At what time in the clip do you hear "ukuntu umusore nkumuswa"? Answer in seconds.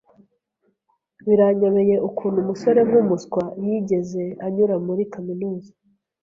2.07-3.43